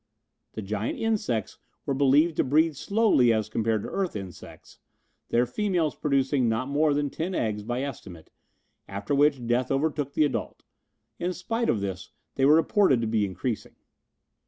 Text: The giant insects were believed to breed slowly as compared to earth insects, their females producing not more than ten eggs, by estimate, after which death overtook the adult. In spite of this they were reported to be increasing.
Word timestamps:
The 0.53 0.63
giant 0.63 0.97
insects 0.97 1.59
were 1.85 1.93
believed 1.93 2.37
to 2.37 2.43
breed 2.43 2.75
slowly 2.75 3.31
as 3.31 3.49
compared 3.49 3.83
to 3.83 3.89
earth 3.89 4.15
insects, 4.15 4.79
their 5.29 5.45
females 5.45 5.93
producing 5.93 6.49
not 6.49 6.67
more 6.67 6.95
than 6.95 7.11
ten 7.11 7.35
eggs, 7.35 7.61
by 7.61 7.83
estimate, 7.83 8.31
after 8.87 9.13
which 9.13 9.45
death 9.45 9.69
overtook 9.69 10.13
the 10.13 10.25
adult. 10.25 10.63
In 11.19 11.33
spite 11.33 11.69
of 11.69 11.81
this 11.81 12.09
they 12.33 12.45
were 12.45 12.55
reported 12.55 12.99
to 13.01 13.07
be 13.07 13.25
increasing. 13.25 13.75